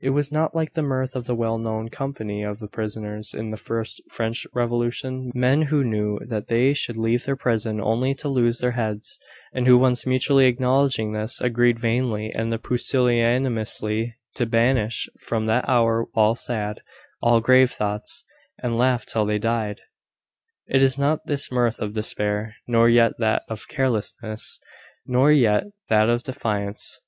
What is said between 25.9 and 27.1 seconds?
of defiance.